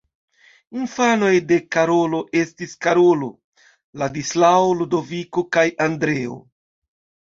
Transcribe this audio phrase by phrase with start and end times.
[0.83, 3.29] Infanoj de Karolo estis Karolo,
[4.03, 6.41] Ladislao, Ludoviko kaj Andreo.